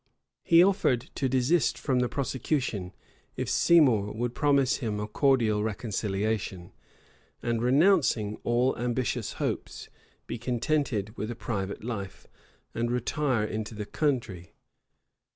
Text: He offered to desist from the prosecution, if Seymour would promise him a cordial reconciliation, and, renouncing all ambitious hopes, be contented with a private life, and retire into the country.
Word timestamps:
He 0.41 0.63
offered 0.63 1.11
to 1.13 1.29
desist 1.29 1.77
from 1.77 1.99
the 1.99 2.09
prosecution, 2.09 2.91
if 3.37 3.47
Seymour 3.47 4.13
would 4.15 4.33
promise 4.33 4.77
him 4.77 4.99
a 4.99 5.07
cordial 5.07 5.61
reconciliation, 5.61 6.71
and, 7.43 7.61
renouncing 7.61 8.39
all 8.43 8.75
ambitious 8.79 9.33
hopes, 9.33 9.89
be 10.25 10.39
contented 10.39 11.15
with 11.17 11.29
a 11.29 11.35
private 11.35 11.83
life, 11.83 12.25
and 12.73 12.89
retire 12.89 13.45
into 13.45 13.75
the 13.75 13.85
country. 13.85 14.55